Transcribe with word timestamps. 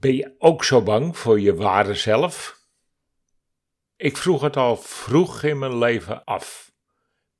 Ben 0.00 0.14
je 0.14 0.34
ook 0.38 0.64
zo 0.64 0.82
bang 0.82 1.16
voor 1.16 1.40
je 1.40 1.54
ware 1.54 1.94
zelf? 1.94 2.60
Ik 3.96 4.16
vroeg 4.16 4.40
het 4.40 4.56
al 4.56 4.76
vroeg 4.76 5.42
in 5.42 5.58
mijn 5.58 5.78
leven 5.78 6.24
af. 6.24 6.72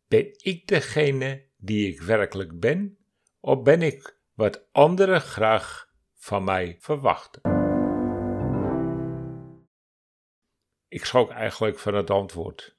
Ben 0.08 0.32
ik 0.36 0.66
degene 0.66 1.46
die 1.56 1.92
ik 1.92 2.00
werkelijk 2.00 2.60
ben, 2.60 2.98
of 3.40 3.62
ben 3.62 3.82
ik 3.82 4.18
wat 4.34 4.68
anderen 4.72 5.20
graag 5.20 5.88
van 6.14 6.44
mij 6.44 6.76
verwachten? 6.80 7.40
Ik 10.88 11.04
schrok 11.04 11.30
eigenlijk 11.30 11.78
van 11.78 11.94
het 11.94 12.10
antwoord. 12.10 12.74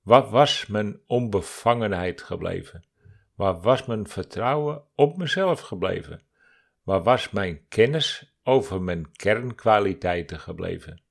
Wat 0.00 0.30
was 0.30 0.66
mijn 0.66 1.00
onbevangenheid 1.06 2.22
gebleven? 2.22 2.86
Waar 3.34 3.60
was 3.60 3.86
mijn 3.86 4.08
vertrouwen 4.08 4.84
op 4.94 5.16
mezelf 5.16 5.60
gebleven? 5.60 6.26
Waar 6.86 7.02
was 7.02 7.30
mijn 7.30 7.68
kennis 7.68 8.36
over 8.42 8.82
mijn 8.82 9.12
kernkwaliteiten 9.12 10.40
gebleven? 10.40 11.02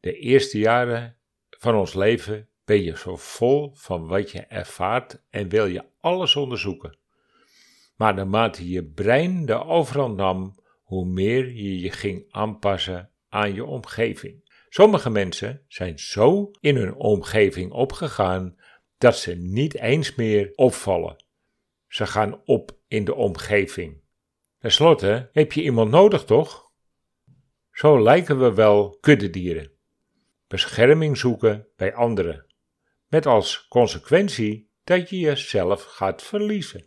De 0.00 0.18
eerste 0.18 0.58
jaren 0.58 1.16
van 1.50 1.74
ons 1.74 1.94
leven 1.94 2.48
ben 2.64 2.82
je 2.82 2.96
zo 2.96 3.16
vol 3.16 3.70
van 3.74 4.06
wat 4.06 4.30
je 4.30 4.40
ervaart 4.40 5.22
en 5.30 5.48
wil 5.48 5.66
je 5.66 5.84
alles 6.00 6.36
onderzoeken. 6.36 6.98
Maar 7.96 8.14
naarmate 8.14 8.68
je 8.68 8.84
brein 8.84 9.46
de 9.46 9.64
overhand 9.64 10.16
nam, 10.16 10.58
hoe 10.82 11.06
meer 11.06 11.52
je 11.52 11.80
je 11.80 11.90
ging 11.90 12.26
aanpassen 12.30 13.10
aan 13.28 13.54
je 13.54 13.64
omgeving. 13.64 14.50
Sommige 14.68 15.10
mensen 15.10 15.64
zijn 15.68 15.98
zo 15.98 16.50
in 16.60 16.76
hun 16.76 16.94
omgeving 16.94 17.72
opgegaan 17.72 18.56
dat 18.98 19.16
ze 19.16 19.34
niet 19.34 19.74
eens 19.74 20.14
meer 20.14 20.52
opvallen. 20.54 21.24
Ze 21.88 22.06
gaan 22.06 22.40
op 22.44 22.78
in 22.88 23.04
de 23.04 23.14
omgeving. 23.14 24.02
Ten 24.64 24.72
slotte 24.72 25.28
heb 25.32 25.52
je 25.52 25.62
iemand 25.62 25.90
nodig, 25.90 26.24
toch? 26.24 26.70
Zo 27.70 28.02
lijken 28.02 28.38
we 28.38 28.54
wel 28.54 28.98
kuddedieren. 29.00 29.70
Bescherming 30.46 31.16
zoeken 31.16 31.68
bij 31.76 31.94
anderen, 31.94 32.54
met 33.08 33.26
als 33.26 33.68
consequentie 33.68 34.70
dat 34.84 35.10
je 35.10 35.18
jezelf 35.18 35.82
gaat 35.82 36.22
verliezen. 36.22 36.86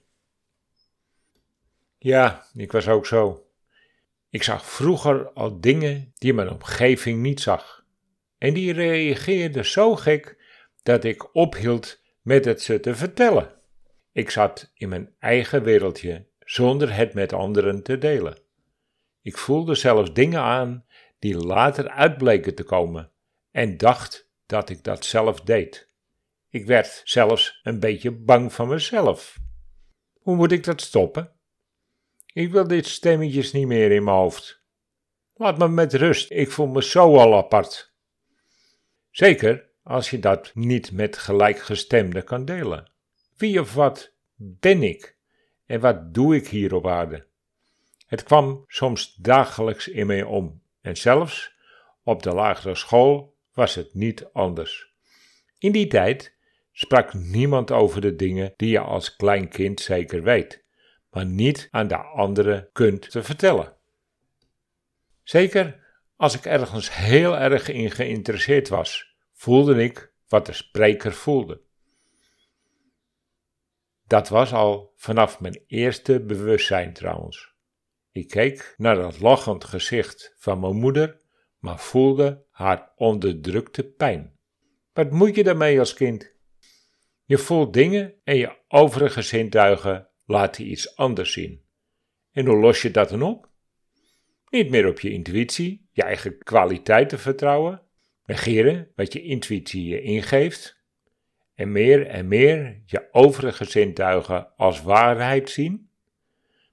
Ja, 1.97 2.45
ik 2.53 2.71
was 2.71 2.87
ook 2.87 3.05
zo. 3.05 3.47
Ik 4.29 4.43
zag 4.43 4.65
vroeger 4.65 5.29
al 5.29 5.59
dingen 5.59 6.11
die 6.13 6.33
mijn 6.33 6.49
omgeving 6.49 7.21
niet 7.21 7.39
zag. 7.39 7.85
En 8.37 8.53
die 8.53 8.73
reageerden 8.73 9.65
zo 9.65 9.95
gek 9.95 10.43
dat 10.83 11.03
ik 11.03 11.35
ophield 11.35 12.03
met 12.21 12.45
het 12.45 12.61
ze 12.61 12.79
te 12.79 12.95
vertellen. 12.95 13.61
Ik 14.11 14.29
zat 14.29 14.71
in 14.73 14.89
mijn 14.89 15.15
eigen 15.19 15.63
wereldje 15.63 16.27
zonder 16.49 16.95
het 16.95 17.13
met 17.13 17.33
anderen 17.33 17.83
te 17.83 17.97
delen. 17.97 18.37
Ik 19.21 19.37
voelde 19.37 19.75
zelfs 19.75 20.13
dingen 20.13 20.41
aan 20.41 20.85
die 21.19 21.37
later 21.37 21.89
uitbleken 21.89 22.55
te 22.55 22.63
komen 22.63 23.11
en 23.51 23.77
dacht 23.77 24.29
dat 24.45 24.69
ik 24.69 24.83
dat 24.83 25.05
zelf 25.05 25.41
deed. 25.41 25.89
Ik 26.49 26.65
werd 26.65 27.01
zelfs 27.03 27.59
een 27.63 27.79
beetje 27.79 28.11
bang 28.11 28.53
van 28.53 28.67
mezelf. 28.67 29.37
Hoe 30.13 30.35
moet 30.35 30.51
ik 30.51 30.63
dat 30.63 30.81
stoppen? 30.81 31.31
Ik 32.33 32.51
wil 32.51 32.67
dit 32.67 32.85
stemmetjes 32.87 33.51
niet 33.51 33.67
meer 33.67 33.91
in 33.91 34.03
mijn 34.03 34.17
hoofd. 34.17 34.63
Laat 35.33 35.57
me 35.57 35.67
met 35.67 35.93
rust, 35.93 36.31
ik 36.31 36.51
voel 36.51 36.67
me 36.67 36.83
zo 36.83 37.17
al 37.17 37.35
apart. 37.35 37.93
Zeker 39.09 39.69
als 39.83 40.09
je 40.09 40.19
dat 40.19 40.51
niet 40.53 40.91
met 40.91 41.17
gelijkgestemden 41.17 42.23
kan 42.23 42.45
delen. 42.45 42.91
Wie 43.37 43.59
of 43.59 43.73
wat 43.73 44.13
ben 44.35 44.83
ik 44.83 45.16
en 45.67 45.79
wat 45.79 46.13
doe 46.13 46.35
ik 46.35 46.47
hier 46.47 46.73
op 46.73 46.87
aarde? 46.87 47.25
Het 48.07 48.23
kwam 48.23 48.63
soms 48.67 49.15
dagelijks 49.15 49.87
in 49.87 50.07
mij 50.07 50.23
om 50.23 50.61
en 50.81 50.97
zelfs 50.97 51.55
op 52.03 52.23
de 52.23 52.33
lagere 52.33 52.75
school 52.75 53.35
was 53.53 53.75
het 53.75 53.93
niet 53.93 54.29
anders. 54.33 54.93
In 55.57 55.71
die 55.71 55.87
tijd 55.87 56.35
sprak 56.71 57.13
niemand 57.13 57.71
over 57.71 58.01
de 58.01 58.15
dingen 58.15 58.53
die 58.55 58.69
je 58.69 58.79
als 58.79 59.15
klein 59.15 59.49
kind 59.49 59.79
zeker 59.79 60.23
weet, 60.23 60.65
maar 61.09 61.25
niet 61.25 61.67
aan 61.71 61.87
de 61.87 61.97
anderen 61.97 62.69
kunt 62.73 63.11
te 63.11 63.23
vertellen. 63.23 63.75
Zeker 65.23 65.85
als 66.15 66.35
ik 66.35 66.45
ergens 66.45 66.95
heel 66.95 67.37
erg 67.37 67.69
in 67.69 67.91
geïnteresseerd 67.91 68.69
was, 68.69 69.15
voelde 69.33 69.83
ik 69.83 70.11
wat 70.27 70.45
de 70.45 70.53
spreker 70.53 71.13
voelde. 71.13 71.61
Dat 74.07 74.29
was 74.29 74.53
al 74.53 74.93
vanaf 74.95 75.39
mijn 75.39 75.63
eerste 75.67 76.19
bewustzijn 76.19 76.93
trouwens. 76.93 77.55
Ik 78.11 78.27
keek 78.27 78.73
naar 78.77 78.95
dat 78.95 79.19
lachend 79.19 79.63
gezicht 79.63 80.33
van 80.37 80.59
mijn 80.59 80.75
moeder, 80.75 81.21
maar 81.59 81.79
voelde 81.79 82.45
haar 82.51 82.91
onderdrukte 82.95 83.83
pijn. 83.83 84.39
Wat 84.93 85.11
moet 85.11 85.35
je 85.35 85.43
daarmee 85.43 85.79
als 85.79 85.93
kind? 85.93 86.35
Je 87.23 87.37
voelt 87.37 87.73
dingen 87.73 88.13
en 88.23 88.37
je 88.37 88.57
overige 88.67 89.21
zintuigen 89.21 90.09
laten 90.25 90.71
iets 90.71 90.95
anders 90.95 91.31
zien. 91.31 91.65
En 92.31 92.45
hoe 92.45 92.57
los 92.57 92.81
je 92.81 92.91
dat 92.91 93.09
dan 93.09 93.21
op? 93.21 93.49
Niet 94.49 94.69
meer 94.69 94.87
op 94.87 94.99
je 94.99 95.11
intuïtie, 95.11 95.87
je 95.91 96.03
eigen 96.03 96.37
kwaliteiten 96.37 97.19
vertrouwen, 97.19 97.81
negeren 98.25 98.91
wat 98.95 99.13
je 99.13 99.21
intuïtie 99.21 99.87
je 99.87 100.01
ingeeft, 100.01 100.76
en 101.57 101.71
meer 101.71 102.07
en 102.07 102.27
meer 102.27 102.81
je 102.85 103.07
overige 103.11 103.65
zintuigen 103.65 104.55
als 104.57 104.81
waarheid 104.81 105.49
zien, 105.49 105.89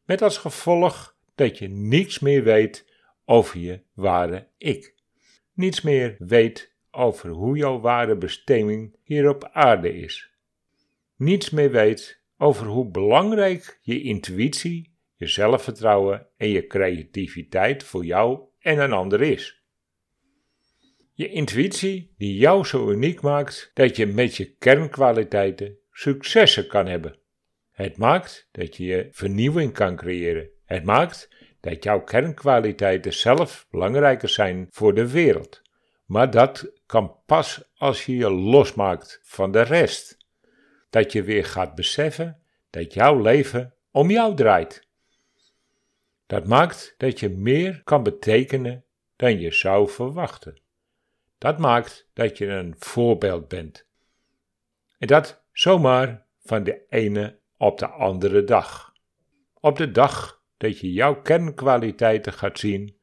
met 0.04 0.22
als 0.22 0.38
gevolg 0.38 1.16
dat 1.34 1.58
je 1.58 1.68
niets 1.68 2.18
meer 2.18 2.42
weet 2.42 2.90
over 3.24 3.58
je 3.58 3.82
ware 3.94 4.48
ik. 4.58 4.94
Niets 5.52 5.80
meer 5.80 6.16
weet 6.18 6.74
over 6.90 7.28
hoe 7.30 7.56
jouw 7.56 7.80
ware 7.80 8.16
bestemming 8.16 8.96
hier 9.02 9.28
op 9.28 9.48
aarde 9.52 9.96
is. 9.96 10.30
Niets 11.16 11.50
meer 11.50 11.70
weet 11.70 12.22
over 12.38 12.66
hoe 12.66 12.90
belangrijk 12.90 13.78
je 13.82 14.02
intuïtie, 14.02 14.94
je 15.16 15.26
zelfvertrouwen 15.26 16.26
en 16.36 16.48
je 16.48 16.66
creativiteit 16.66 17.82
voor 17.82 18.04
jou 18.04 18.40
en 18.58 18.78
een 18.78 18.92
ander 18.92 19.22
is. 19.22 19.63
Je 21.16 21.28
intuïtie 21.28 22.14
die 22.19 22.36
jou 22.36 22.64
zo 22.64 22.91
uniek 22.91 23.20
maakt 23.20 23.70
dat 23.75 23.97
je 23.97 24.06
met 24.06 24.36
je 24.36 24.44
kernkwaliteiten 24.44 25.78
successen 25.92 26.66
kan 26.66 26.86
hebben. 26.86 27.19
Het 27.70 27.97
maakt 27.97 28.48
dat 28.52 28.76
je 28.76 29.08
vernieuwing 29.10 29.72
kan 29.72 29.97
creëren. 29.97 30.48
Het 30.64 30.84
maakt 30.84 31.28
dat 31.60 31.84
jouw 31.84 32.00
kernkwaliteiten 32.00 33.12
zelf 33.12 33.66
belangrijker 33.70 34.28
zijn 34.28 34.66
voor 34.70 34.94
de 34.94 35.10
wereld. 35.10 35.62
Maar 36.06 36.30
dat 36.30 36.72
kan 36.86 37.16
pas 37.26 37.62
als 37.75 38.06
je 38.06 38.16
je 38.16 38.31
losmaakt 38.31 39.20
van 39.22 39.52
de 39.52 39.62
rest. 39.62 40.16
Dat 40.91 41.12
je 41.12 41.22
weer 41.22 41.44
gaat 41.44 41.75
beseffen 41.75 42.42
dat 42.70 42.94
jouw 42.94 43.20
leven 43.20 43.75
om 43.91 44.10
jou 44.10 44.36
draait. 44.36 44.88
Dat 46.26 46.46
maakt 46.46 46.94
dat 46.96 47.20
je 47.20 47.28
meer 47.28 47.81
kan 47.84 48.02
betekenen 48.02 48.84
dan 49.16 49.41
je 49.41 49.52
zou 49.52 49.88
verwachten. 49.88 50.62
Dat 51.38 51.58
maakt 51.58 52.08
dat 52.12 52.38
je 52.38 52.46
een 52.46 52.74
voorbeeld 52.78 53.48
bent. 53.48 53.86
En 54.98 55.06
dat 55.06 55.44
zomaar 55.52 56.26
van 56.40 56.64
de 56.64 56.86
ene 56.88 57.38
op 57.56 57.78
de 57.78 57.86
andere 57.86 58.44
dag. 58.44 58.92
Op 59.60 59.76
de 59.76 59.90
dag 59.90 60.42
dat 60.56 60.80
je 60.80 60.92
jouw 60.92 61.22
kernkwaliteiten 61.22 62.32
gaat 62.32 62.58
zien 62.58 62.98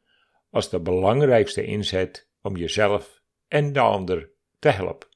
als 0.49 0.69
de 0.69 0.79
belangrijkste 0.79 1.65
inzet 1.65 2.29
om 2.41 2.55
jezelf 2.55 3.21
en 3.47 3.73
de 3.73 3.79
ander 3.79 4.29
te 4.59 4.69
helpen. 4.69 5.07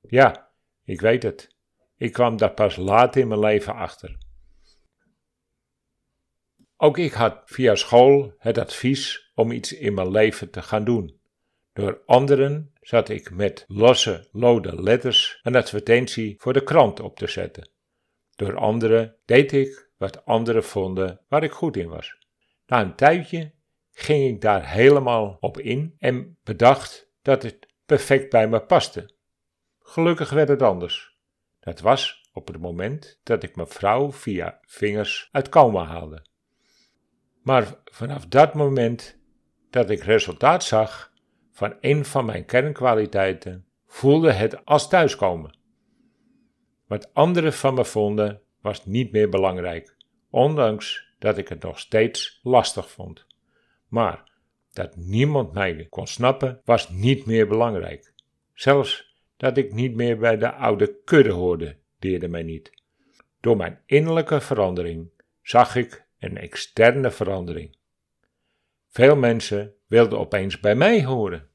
Ja, 0.00 0.50
ik 0.84 1.00
weet 1.00 1.22
het. 1.22 1.56
Ik 1.96 2.12
kwam 2.12 2.36
daar 2.36 2.54
pas 2.54 2.76
laat 2.76 3.16
in 3.16 3.28
mijn 3.28 3.40
leven 3.40 3.74
achter. 3.74 4.18
Ook 6.76 6.98
ik 6.98 7.12
had 7.12 7.42
via 7.44 7.74
school 7.74 8.34
het 8.38 8.58
advies 8.58 9.30
om 9.34 9.50
iets 9.50 9.72
in 9.72 9.94
mijn 9.94 10.10
leven 10.10 10.50
te 10.50 10.62
gaan 10.62 10.84
doen. 10.84 11.20
Door 11.72 12.02
anderen 12.06 12.72
zat 12.80 13.08
ik 13.08 13.30
met 13.30 13.64
losse, 13.68 14.28
lode 14.32 14.82
letters 14.82 15.40
een 15.42 15.56
advertentie 15.56 16.34
voor 16.38 16.52
de 16.52 16.64
krant 16.64 17.00
op 17.00 17.16
te 17.16 17.26
zetten. 17.26 17.70
Door 18.36 18.56
anderen 18.56 19.16
deed 19.24 19.52
ik 19.52 19.90
wat 19.96 20.24
anderen 20.24 20.64
vonden 20.64 21.20
waar 21.28 21.42
ik 21.42 21.52
goed 21.52 21.76
in 21.76 21.88
was. 21.88 22.16
Na 22.66 22.80
een 22.80 22.94
tijdje 22.94 23.52
ging 23.92 24.34
ik 24.34 24.40
daar 24.40 24.70
helemaal 24.70 25.36
op 25.40 25.58
in 25.58 25.94
en 25.98 26.38
bedacht 26.44 27.10
dat 27.22 27.42
het 27.42 27.66
perfect 27.86 28.30
bij 28.30 28.48
me 28.48 28.60
paste. 28.60 29.14
Gelukkig 29.78 30.30
werd 30.30 30.48
het 30.48 30.62
anders. 30.62 31.16
Dat 31.60 31.80
was 31.80 32.30
op 32.32 32.46
het 32.46 32.60
moment 32.60 33.20
dat 33.22 33.42
ik 33.42 33.56
mijn 33.56 33.68
vrouw 33.68 34.12
via 34.12 34.58
vingers 34.62 35.28
uit 35.32 35.48
coma 35.48 35.84
haalde. 35.84 36.26
Maar 37.42 37.74
vanaf 37.84 38.26
dat 38.26 38.54
moment 38.54 39.18
dat 39.70 39.90
ik 39.90 40.02
resultaat 40.02 40.64
zag, 40.64 41.11
van 41.52 41.74
een 41.80 42.04
van 42.04 42.24
mijn 42.24 42.44
kernkwaliteiten 42.44 43.66
voelde 43.86 44.32
het 44.32 44.64
als 44.64 44.88
thuiskomen. 44.88 45.56
Wat 46.86 47.14
anderen 47.14 47.52
van 47.52 47.74
me 47.74 47.84
vonden 47.84 48.40
was 48.60 48.86
niet 48.86 49.12
meer 49.12 49.28
belangrijk, 49.28 49.96
ondanks 50.30 51.14
dat 51.18 51.38
ik 51.38 51.48
het 51.48 51.62
nog 51.62 51.78
steeds 51.78 52.40
lastig 52.42 52.90
vond. 52.90 53.26
Maar 53.88 54.30
dat 54.72 54.96
niemand 54.96 55.52
mij 55.52 55.86
kon 55.90 56.06
snappen 56.06 56.60
was 56.64 56.88
niet 56.88 57.26
meer 57.26 57.46
belangrijk. 57.48 58.12
Zelfs 58.54 59.16
dat 59.36 59.56
ik 59.56 59.72
niet 59.72 59.94
meer 59.94 60.18
bij 60.18 60.36
de 60.36 60.52
oude 60.52 61.00
kudde 61.04 61.30
hoorde, 61.30 61.76
deerde 61.98 62.28
mij 62.28 62.42
niet. 62.42 62.82
Door 63.40 63.56
mijn 63.56 63.80
innerlijke 63.86 64.40
verandering 64.40 65.10
zag 65.42 65.76
ik 65.76 66.06
een 66.18 66.36
externe 66.36 67.10
verandering. 67.10 67.76
Veel 68.88 69.16
mensen 69.16 69.74
wilden 69.92 70.18
opeens 70.18 70.60
bij 70.60 70.74
mij 70.74 71.04
horen. 71.04 71.48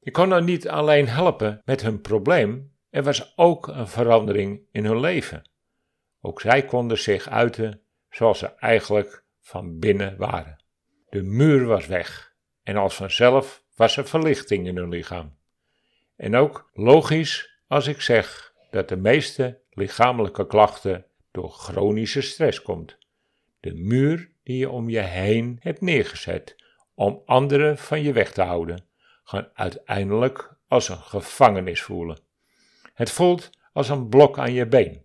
Ik 0.00 0.12
kon 0.12 0.28
nou 0.28 0.44
niet 0.44 0.68
alleen 0.68 1.08
helpen 1.08 1.62
met 1.64 1.82
hun 1.82 2.00
probleem, 2.00 2.72
er 2.90 3.02
was 3.02 3.32
ook 3.36 3.68
een 3.68 3.88
verandering 3.88 4.60
in 4.70 4.84
hun 4.84 5.00
leven. 5.00 5.50
Ook 6.20 6.40
zij 6.40 6.64
konden 6.64 6.98
zich 6.98 7.28
uiten 7.28 7.80
zoals 8.10 8.38
ze 8.38 8.46
eigenlijk 8.46 9.24
van 9.40 9.78
binnen 9.78 10.16
waren. 10.16 10.64
De 11.08 11.22
muur 11.22 11.66
was 11.66 11.86
weg 11.86 12.34
en 12.62 12.76
als 12.76 12.94
vanzelf 12.94 13.64
was 13.74 13.96
er 13.96 14.06
verlichting 14.06 14.66
in 14.66 14.76
hun 14.76 14.88
lichaam. 14.88 15.36
En 16.16 16.36
ook 16.36 16.70
logisch 16.72 17.60
als 17.66 17.86
ik 17.86 18.00
zeg 18.00 18.54
dat 18.70 18.88
de 18.88 18.96
meeste 18.96 19.60
lichamelijke 19.70 20.46
klachten 20.46 21.06
door 21.30 21.50
chronische 21.50 22.20
stress 22.20 22.62
komt. 22.62 22.98
De 23.60 23.74
muur 23.74 24.30
die 24.42 24.58
je 24.58 24.70
om 24.70 24.88
je 24.88 25.00
heen 25.00 25.56
hebt 25.60 25.80
neergezet 25.80 26.64
om 26.96 27.22
anderen 27.24 27.78
van 27.78 28.02
je 28.02 28.12
weg 28.12 28.32
te 28.32 28.42
houden, 28.42 28.84
gaan 29.24 29.50
uiteindelijk 29.54 30.56
als 30.68 30.88
een 30.88 30.98
gevangenis 30.98 31.82
voelen. 31.82 32.18
Het 32.94 33.10
voelt 33.10 33.50
als 33.72 33.88
een 33.88 34.08
blok 34.08 34.38
aan 34.38 34.52
je 34.52 34.66
been, 34.66 35.04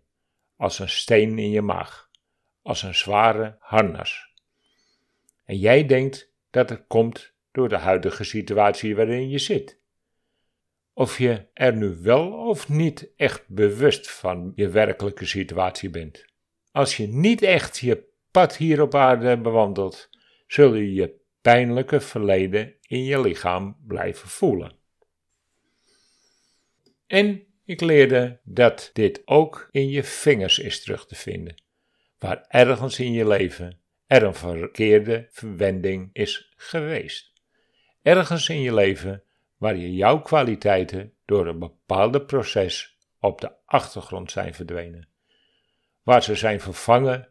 als 0.55 0.79
een 0.79 0.89
steen 0.89 1.39
in 1.39 1.49
je 1.49 1.61
maag, 1.61 2.09
als 2.61 2.83
een 2.83 2.95
zware 2.95 3.55
harnas. 3.59 4.29
En 5.45 5.57
jij 5.57 5.85
denkt 5.85 6.33
dat 6.49 6.69
het 6.69 6.83
komt 6.88 7.33
door 7.51 7.69
de 7.69 7.77
huidige 7.77 8.23
situatie 8.23 8.95
waarin 8.95 9.29
je 9.29 9.39
zit. 9.39 9.79
Of 10.94 11.17
je 11.17 11.47
er 11.53 11.75
nu 11.75 11.97
wel 12.01 12.31
of 12.31 12.69
niet 12.69 13.09
echt 13.15 13.47
bewust 13.47 14.11
van 14.11 14.51
je 14.55 14.69
werkelijke 14.69 15.25
situatie 15.25 15.89
bent. 15.89 16.25
Als 16.71 16.97
je 16.97 17.07
niet 17.07 17.41
echt 17.41 17.77
je 17.77 18.09
pad 18.31 18.57
hier 18.57 18.81
op 18.81 18.95
aarde 18.95 19.37
bewandelt, 19.37 20.09
zul 20.47 20.75
je 20.75 20.94
je 20.94 21.20
pijnlijke 21.41 21.99
verleden 21.99 22.75
in 22.81 23.03
je 23.03 23.21
lichaam 23.21 23.77
blijven 23.88 24.29
voelen. 24.29 24.75
En 27.07 27.43
ik 27.65 27.81
leerde 27.81 28.39
dat 28.43 28.89
dit 28.93 29.21
ook 29.25 29.67
in 29.71 29.89
je 29.89 30.03
vingers 30.03 30.59
is 30.59 30.83
terug 30.83 31.05
te 31.07 31.15
vinden, 31.15 31.61
waar 32.19 32.45
ergens 32.47 32.99
in 32.99 33.11
je 33.11 33.27
leven 33.27 33.79
er 34.07 34.23
een 34.23 34.35
verkeerde 34.35 35.27
verwending 35.29 36.09
is 36.13 36.53
geweest. 36.55 37.33
Ergens 38.01 38.49
in 38.49 38.61
je 38.61 38.73
leven 38.73 39.23
waar 39.57 39.75
je 39.75 39.94
jouw 39.94 40.21
kwaliteiten 40.21 41.13
door 41.25 41.47
een 41.47 41.59
bepaalde 41.59 42.21
proces 42.21 42.97
op 43.19 43.41
de 43.41 43.51
achtergrond 43.65 44.31
zijn 44.31 44.53
verdwenen, 44.53 45.07
waar 46.03 46.23
ze 46.23 46.35
zijn 46.35 46.59
vervangen 46.61 47.29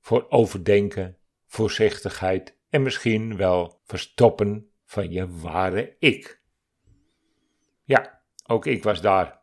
voor 0.00 0.26
overdenken, 0.28 1.16
voorzichtigheid 1.46 2.55
en 2.76 2.82
misschien 2.82 3.36
wel 3.36 3.80
verstoppen 3.84 4.70
van 4.84 5.10
je 5.10 5.28
ware 5.28 5.96
ik. 5.98 6.40
Ja, 7.84 8.22
ook 8.46 8.66
ik 8.66 8.82
was 8.82 9.00
daar. 9.00 9.40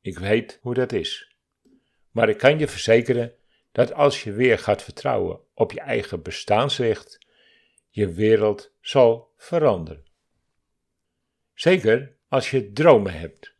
Ik 0.00 0.18
weet 0.18 0.58
hoe 0.62 0.74
dat 0.74 0.92
is. 0.92 1.36
Maar 2.10 2.28
ik 2.28 2.38
kan 2.38 2.58
je 2.58 2.68
verzekeren 2.68 3.34
dat 3.72 3.92
als 3.92 4.24
je 4.24 4.32
weer 4.32 4.58
gaat 4.58 4.82
vertrouwen 4.82 5.40
op 5.54 5.72
je 5.72 5.80
eigen 5.80 6.22
bestaansrecht, 6.22 7.26
je 7.88 8.12
wereld 8.12 8.74
zal 8.80 9.32
veranderen. 9.36 10.04
Zeker 11.54 12.16
als 12.28 12.50
je 12.50 12.72
dromen 12.72 13.12
hebt, 13.12 13.54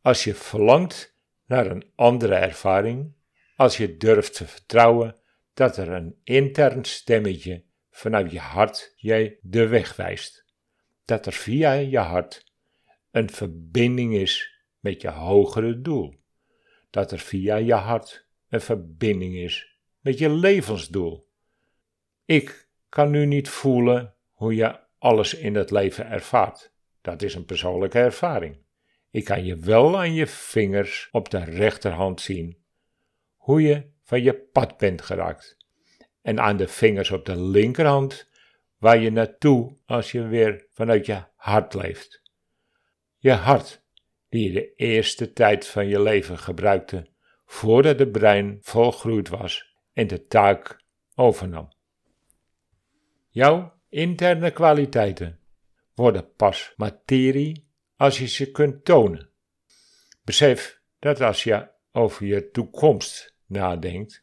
als 0.00 0.24
je 0.24 0.34
verlangt 0.34 1.16
naar 1.46 1.66
een 1.66 1.90
andere 1.94 2.34
ervaring, 2.34 3.14
als 3.56 3.76
je 3.76 3.96
durft 3.96 4.34
te 4.34 4.46
vertrouwen 4.46 5.16
dat 5.54 5.76
er 5.76 5.88
een 5.88 6.20
intern 6.24 6.84
stemmetje 6.84 7.70
vanuit 7.92 8.30
je 8.30 8.38
hart 8.38 8.92
jij 8.96 9.38
de 9.42 9.66
weg 9.66 9.96
wijst. 9.96 10.44
Dat 11.04 11.26
er 11.26 11.32
via 11.32 11.72
je 11.72 11.98
hart 11.98 12.52
een 13.10 13.30
verbinding 13.30 14.14
is 14.14 14.62
met 14.80 15.00
je 15.00 15.10
hogere 15.10 15.80
doel. 15.80 16.20
Dat 16.90 17.12
er 17.12 17.18
via 17.18 17.56
je 17.56 17.74
hart 17.74 18.26
een 18.48 18.60
verbinding 18.60 19.34
is 19.34 19.78
met 20.00 20.18
je 20.18 20.30
levensdoel. 20.30 21.28
Ik 22.24 22.68
kan 22.88 23.10
nu 23.10 23.26
niet 23.26 23.48
voelen 23.48 24.14
hoe 24.32 24.54
je 24.54 24.80
alles 24.98 25.34
in 25.34 25.54
het 25.54 25.70
leven 25.70 26.06
ervaart. 26.06 26.72
Dat 27.00 27.22
is 27.22 27.34
een 27.34 27.44
persoonlijke 27.44 27.98
ervaring. 27.98 28.58
Ik 29.10 29.24
kan 29.24 29.44
je 29.44 29.56
wel 29.56 29.98
aan 29.98 30.14
je 30.14 30.26
vingers 30.26 31.08
op 31.10 31.30
de 31.30 31.44
rechterhand 31.44 32.20
zien 32.20 32.62
hoe 33.36 33.62
je 33.62 33.90
van 34.02 34.22
je 34.22 34.34
pad 34.34 34.76
bent 34.76 35.02
geraakt 35.02 35.61
en 36.22 36.40
aan 36.40 36.56
de 36.56 36.68
vingers 36.68 37.10
op 37.10 37.26
de 37.26 37.40
linkerhand 37.40 38.30
waar 38.78 38.98
je 38.98 39.10
naartoe 39.10 39.76
als 39.86 40.12
je 40.12 40.26
weer 40.26 40.66
vanuit 40.72 41.06
je 41.06 41.24
hart 41.36 41.74
leeft. 41.74 42.22
Je 43.18 43.32
hart, 43.32 43.82
die 44.28 44.46
je 44.46 44.52
de 44.52 44.74
eerste 44.74 45.32
tijd 45.32 45.66
van 45.66 45.86
je 45.86 46.02
leven 46.02 46.38
gebruikte 46.38 47.10
voordat 47.44 47.98
het 47.98 48.12
brein 48.12 48.58
volgroeid 48.60 49.28
was 49.28 49.76
en 49.92 50.06
de 50.06 50.26
taak 50.26 50.84
overnam. 51.14 51.72
Jouw 53.28 53.80
interne 53.88 54.50
kwaliteiten 54.50 55.38
worden 55.94 56.34
pas 56.34 56.72
materie 56.76 57.68
als 57.96 58.18
je 58.18 58.26
ze 58.26 58.50
kunt 58.50 58.84
tonen. 58.84 59.30
Besef 60.24 60.80
dat 60.98 61.20
als 61.20 61.44
je 61.44 61.68
over 61.92 62.26
je 62.26 62.50
toekomst 62.50 63.34
nadenkt, 63.46 64.22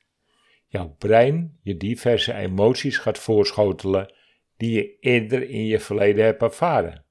jouw 0.69 0.95
brein 0.97 1.59
je 1.61 1.77
diverse 1.77 2.33
emoties 2.33 2.97
gaat 2.97 3.19
voorschotelen 3.19 4.13
die 4.57 4.71
je 4.71 4.99
eerder 4.99 5.49
in 5.49 5.65
je 5.65 5.79
verleden 5.79 6.25
hebt 6.25 6.41
ervaren. 6.41 7.05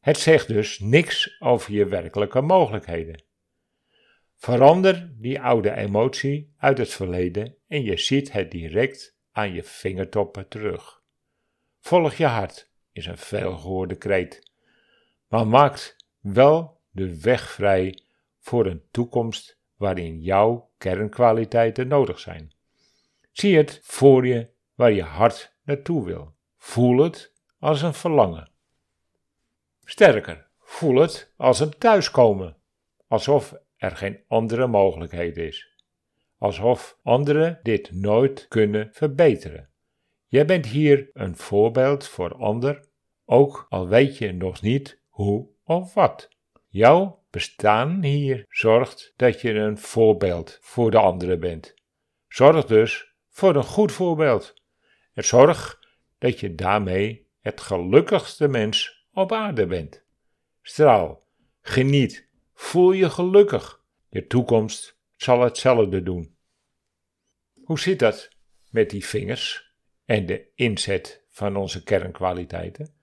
Het 0.00 0.18
zegt 0.18 0.48
dus 0.48 0.78
niks 0.78 1.40
over 1.40 1.72
je 1.72 1.86
werkelijke 1.86 2.40
mogelijkheden. 2.40 3.22
Verander 4.36 5.12
die 5.16 5.40
oude 5.40 5.74
emotie 5.74 6.52
uit 6.56 6.78
het 6.78 6.88
verleden 6.88 7.56
en 7.66 7.82
je 7.82 7.96
ziet 7.96 8.32
het 8.32 8.50
direct 8.50 9.18
aan 9.32 9.52
je 9.52 9.62
vingertoppen 9.62 10.48
terug. 10.48 11.02
Volg 11.78 12.14
je 12.14 12.26
hart 12.26 12.70
is 12.92 13.06
een 13.06 13.18
veelgehoorde 13.18 13.96
kreet, 13.96 14.52
maar 15.28 15.46
maakt 15.46 15.96
wel 16.20 16.80
de 16.90 17.20
weg 17.20 17.50
vrij 17.50 18.02
voor 18.38 18.66
een 18.66 18.82
toekomst 18.90 19.58
waarin 19.76 20.20
jouw 20.20 20.70
kernkwaliteiten 20.78 21.88
nodig 21.88 22.18
zijn. 22.18 22.52
Zie 23.30 23.56
het 23.56 23.80
voor 23.82 24.26
je 24.26 24.50
waar 24.74 24.92
je 24.92 25.02
hart 25.02 25.56
naartoe 25.62 26.04
wil. 26.04 26.34
Voel 26.56 26.98
het 26.98 27.32
als 27.58 27.82
een 27.82 27.94
verlangen. 27.94 28.50
Sterker, 29.84 30.48
voel 30.58 31.00
het 31.00 31.32
als 31.36 31.60
een 31.60 31.78
thuiskomen, 31.78 32.56
alsof 33.06 33.54
er 33.76 33.96
geen 33.96 34.24
andere 34.28 34.66
mogelijkheid 34.66 35.36
is. 35.36 35.84
Alsof 36.38 36.98
anderen 37.02 37.60
dit 37.62 37.92
nooit 37.92 38.48
kunnen 38.48 38.88
verbeteren. 38.92 39.70
Jij 40.26 40.44
bent 40.44 40.66
hier 40.66 41.10
een 41.12 41.36
voorbeeld 41.36 42.06
voor 42.06 42.34
ander, 42.34 42.88
ook 43.24 43.66
al 43.68 43.88
weet 43.88 44.18
je 44.18 44.32
nog 44.32 44.62
niet 44.62 45.02
hoe 45.08 45.48
of 45.64 45.94
wat. 45.94 46.28
Jouw 46.68 47.24
bestaan 47.30 48.02
hier 48.02 48.44
zorgt 48.48 49.12
dat 49.16 49.40
je 49.40 49.52
een 49.52 49.78
voorbeeld 49.78 50.58
voor 50.60 50.90
de 50.90 50.98
anderen 50.98 51.40
bent. 51.40 51.74
Zorg 52.28 52.66
dus 52.66 53.09
voor 53.40 53.56
een 53.56 53.64
goed 53.64 53.92
voorbeeld. 53.92 54.54
En 55.14 55.24
zorg 55.24 55.80
dat 56.18 56.40
je 56.40 56.54
daarmee 56.54 57.28
het 57.40 57.60
gelukkigste 57.60 58.48
mens 58.48 59.06
op 59.12 59.32
aarde 59.32 59.66
bent. 59.66 60.04
Straal, 60.62 61.22
geniet, 61.60 62.28
voel 62.54 62.92
je 62.92 63.10
gelukkig. 63.10 63.84
Je 64.08 64.26
toekomst 64.26 64.98
zal 65.16 65.40
hetzelfde 65.40 66.02
doen. 66.02 66.36
Hoe 67.64 67.78
zit 67.78 67.98
dat 67.98 68.28
met 68.70 68.90
die 68.90 69.06
vingers 69.06 69.74
en 70.04 70.26
de 70.26 70.46
inzet 70.54 71.24
van 71.28 71.56
onze 71.56 71.82
kernkwaliteiten? 71.82 72.94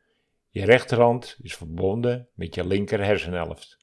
Je 0.50 0.66
rechterhand 0.66 1.38
is 1.42 1.56
verbonden 1.56 2.30
met 2.34 2.56
je 2.56 2.68
linker 2.68 3.04
hersenhelft. 3.04 3.78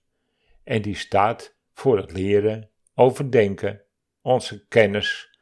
En 0.64 0.82
die 0.82 0.96
staat 0.96 1.56
voor 1.72 1.96
het 1.96 2.12
leren, 2.12 2.70
overdenken, 2.94 3.82
onze 4.22 4.66
kennis 4.66 5.33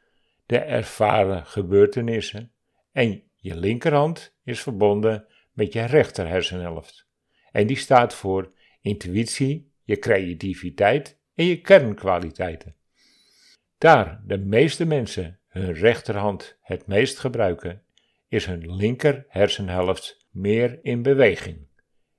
de 0.45 0.57
ervaren 0.57 1.45
gebeurtenissen 1.45 2.51
en 2.91 3.23
je 3.35 3.55
linkerhand 3.55 4.35
is 4.43 4.61
verbonden 4.61 5.25
met 5.51 5.73
je 5.73 5.85
rechter 5.85 6.27
hersenhelft. 6.27 7.07
En 7.51 7.67
die 7.67 7.77
staat 7.77 8.13
voor 8.13 8.53
intuïtie, 8.81 9.71
je 9.83 9.99
creativiteit 9.99 11.19
en 11.35 11.45
je 11.45 11.61
kernkwaliteiten. 11.61 12.75
Daar 13.77 14.21
de 14.25 14.37
meeste 14.37 14.85
mensen 14.85 15.39
hun 15.47 15.73
rechterhand 15.73 16.57
het 16.61 16.87
meest 16.87 17.19
gebruiken, 17.19 17.83
is 18.27 18.45
hun 18.45 18.75
linker 18.75 19.25
hersenhelft 19.27 20.27
meer 20.31 20.79
in 20.81 21.01
beweging 21.01 21.67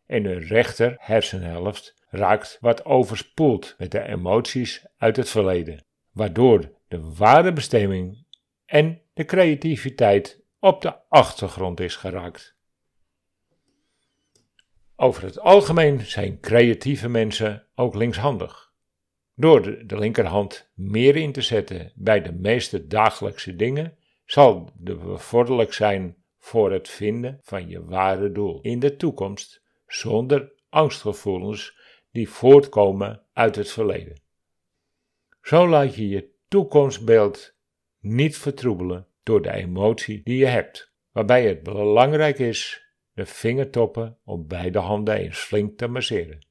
en 0.06 0.24
hun 0.24 0.38
rechter 0.38 0.94
hersenhelft 0.98 1.94
raakt 2.08 2.58
wat 2.60 2.84
overspoeld 2.84 3.74
met 3.78 3.90
de 3.90 4.02
emoties 4.02 4.86
uit 4.96 5.16
het 5.16 5.28
verleden, 5.28 5.84
waardoor 6.12 6.72
de 6.88 7.14
ware 7.14 7.52
bestemming 7.52 8.26
en 8.64 9.02
de 9.14 9.24
creativiteit 9.24 10.42
op 10.58 10.82
de 10.82 11.08
achtergrond 11.08 11.80
is 11.80 11.96
geraakt. 11.96 12.56
Over 14.96 15.22
het 15.22 15.38
algemeen 15.38 16.00
zijn 16.00 16.40
creatieve 16.40 17.08
mensen 17.08 17.66
ook 17.74 17.94
linkshandig. 17.94 18.72
Door 19.34 19.86
de, 19.86 19.98
linkerhand 19.98 20.70
meer 20.74 21.16
in 21.16 21.32
te 21.32 21.42
zetten 21.42 21.92
bij 21.94 22.22
de 22.22 22.32
meeste 22.32 22.86
dagelijkse 22.86 23.56
dingen, 23.56 23.98
zal 24.24 24.70
de 24.74 24.96
bevorderlijk 24.96 25.72
zijn 25.72 26.16
voor 26.38 26.72
het 26.72 26.88
vinden 26.88 27.40
van 27.42 27.68
je 27.68 27.84
ware 27.84 28.32
doel 28.32 28.60
in 28.60 28.78
de 28.78 28.96
toekomst, 28.96 29.62
zonder 29.86 30.52
angstgevoelens 30.68 31.78
die 32.10 32.28
voortkomen 32.28 33.22
uit 33.32 33.56
het 33.56 33.70
verleden. 33.70 34.20
Zo 35.42 35.68
laat 35.68 35.94
je 35.94 36.08
je 36.08 36.33
toekomstbeeld 36.48 37.54
niet 38.00 38.38
vertroebelen 38.38 39.06
door 39.22 39.42
de 39.42 39.52
emotie 39.52 40.20
die 40.24 40.36
je 40.36 40.46
hebt, 40.46 40.92
waarbij 41.12 41.46
het 41.46 41.62
belangrijk 41.62 42.38
is 42.38 42.84
de 43.12 43.26
vingertoppen 43.26 44.18
op 44.24 44.48
beide 44.48 44.78
handen 44.78 45.16
eens 45.16 45.38
flink 45.38 45.78
te 45.78 45.86
masseren. 45.86 46.46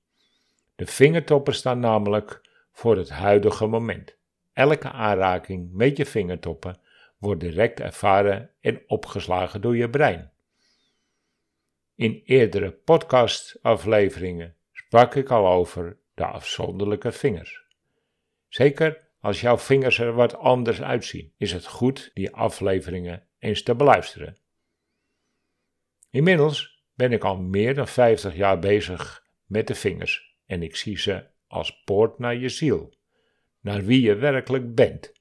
De 0.75 0.85
vingertoppen 0.85 1.53
staan 1.53 1.79
namelijk 1.79 2.41
voor 2.71 2.97
het 2.97 3.09
huidige 3.09 3.65
moment. 3.65 4.17
Elke 4.53 4.89
aanraking 4.91 5.73
met 5.73 5.97
je 5.97 6.05
vingertoppen 6.05 6.79
wordt 7.17 7.41
direct 7.41 7.79
ervaren 7.79 8.49
en 8.59 8.83
opgeslagen 8.87 9.61
door 9.61 9.77
je 9.77 9.89
brein. 9.89 10.31
In 11.95 12.21
eerdere 12.25 12.71
podcastafleveringen 12.71 14.55
sprak 14.71 15.15
ik 15.15 15.29
al 15.29 15.47
over 15.47 15.97
de 16.13 16.25
afzonderlijke 16.25 17.11
vingers. 17.11 17.63
Zeker 18.47 19.07
als 19.23 19.41
jouw 19.41 19.57
vingers 19.57 19.99
er 19.99 20.13
wat 20.13 20.35
anders 20.35 20.81
uitzien, 20.81 21.33
is 21.37 21.51
het 21.51 21.67
goed 21.67 22.11
die 22.13 22.35
afleveringen 22.35 23.27
eens 23.39 23.63
te 23.63 23.75
beluisteren. 23.75 24.37
Inmiddels 26.09 26.83
ben 26.93 27.11
ik 27.11 27.23
al 27.23 27.37
meer 27.37 27.73
dan 27.75 27.87
50 27.87 28.35
jaar 28.35 28.59
bezig 28.59 29.27
met 29.45 29.67
de 29.67 29.75
vingers 29.75 30.37
en 30.45 30.63
ik 30.63 30.75
zie 30.75 30.97
ze 30.97 31.27
als 31.47 31.83
poort 31.83 32.19
naar 32.19 32.35
je 32.35 32.49
ziel, 32.49 32.93
naar 33.59 33.83
wie 33.83 34.01
je 34.01 34.15
werkelijk 34.15 34.75
bent. 34.75 35.13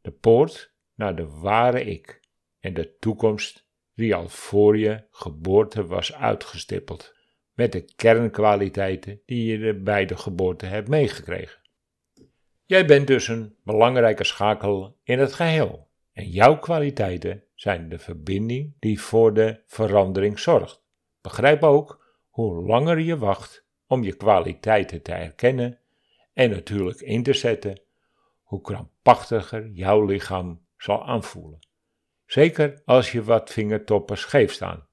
De 0.00 0.10
poort 0.10 0.74
naar 0.94 1.16
de 1.16 1.26
ware 1.26 1.84
ik 1.84 2.20
en 2.60 2.74
de 2.74 2.96
toekomst 2.98 3.68
die 3.94 4.14
al 4.14 4.28
voor 4.28 4.78
je 4.78 5.04
geboorte 5.10 5.86
was 5.86 6.14
uitgestippeld, 6.14 7.14
met 7.52 7.72
de 7.72 7.94
kernkwaliteiten 7.96 9.20
die 9.26 9.58
je 9.58 9.74
bij 9.74 10.06
de 10.06 10.16
geboorte 10.16 10.66
hebt 10.66 10.88
meegekregen. 10.88 11.64
Jij 12.68 12.86
bent 12.86 13.06
dus 13.06 13.28
een 13.28 13.56
belangrijke 13.64 14.24
schakel 14.24 14.98
in 15.02 15.18
het 15.18 15.32
geheel 15.32 15.88
en 16.12 16.28
jouw 16.28 16.58
kwaliteiten 16.58 17.42
zijn 17.54 17.88
de 17.88 17.98
verbinding 17.98 18.74
die 18.78 19.00
voor 19.00 19.34
de 19.34 19.60
verandering 19.66 20.38
zorgt. 20.38 20.82
Begrijp 21.20 21.62
ook, 21.62 22.04
hoe 22.28 22.62
langer 22.64 22.98
je 22.98 23.18
wacht 23.18 23.64
om 23.86 24.02
je 24.02 24.16
kwaliteiten 24.16 25.02
te 25.02 25.12
erkennen 25.12 25.78
en 26.32 26.50
natuurlijk 26.50 27.00
in 27.00 27.22
te 27.22 27.32
zetten, 27.32 27.80
hoe 28.42 28.60
krampachtiger 28.60 29.68
jouw 29.68 30.04
lichaam 30.04 30.66
zal 30.76 31.06
aanvoelen. 31.06 31.58
Zeker 32.26 32.82
als 32.84 33.12
je 33.12 33.24
wat 33.24 33.50
vingertoppen 33.50 34.18
scheef 34.18 34.52
staan. 34.52 34.86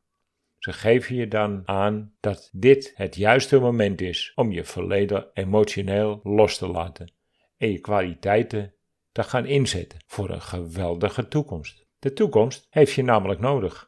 Ze 0.57 0.73
geven 0.73 1.15
je 1.15 1.27
dan 1.27 1.61
aan 1.65 2.15
dat 2.19 2.49
dit 2.51 2.93
het 2.95 3.15
juiste 3.15 3.59
moment 3.59 4.01
is 4.01 4.31
om 4.35 4.51
je 4.51 4.63
verleden 4.63 5.27
emotioneel 5.33 6.19
los 6.23 6.57
te 6.57 6.67
laten 6.67 7.21
en 7.57 7.71
je 7.71 7.79
kwaliteiten 7.79 8.73
te 9.11 9.23
gaan 9.23 9.45
inzetten 9.45 9.99
voor 10.05 10.29
een 10.29 10.41
geweldige 10.41 11.27
toekomst. 11.27 11.85
De 11.99 12.13
toekomst 12.13 12.67
heeft 12.69 12.93
je 12.93 13.03
namelijk 13.03 13.39
nodig. 13.39 13.87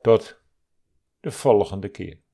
Tot 0.00 0.42
de 1.20 1.30
volgende 1.30 1.88
keer. 1.88 2.24